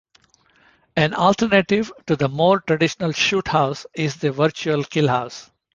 An 0.97 1.13
alternative 1.13 1.91
to 2.07 2.15
the 2.15 2.27
more 2.27 2.59
traditional 2.61 3.11
shoot 3.11 3.47
house 3.47 3.85
is 3.93 4.15
the 4.15 4.29
a 4.29 4.31
virtual 4.31 4.83
kill 4.83 5.07
house. 5.09 5.51